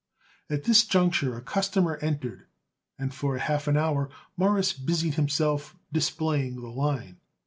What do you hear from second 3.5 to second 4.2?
an hour